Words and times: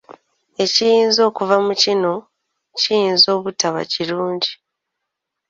Ekiyinza 0.63 1.21
okuva 1.29 1.55
mu 1.65 1.73
kino 1.83 2.13
kiyinza 2.79 3.27
obutaba 3.37 3.79
kirungi. 3.91 4.51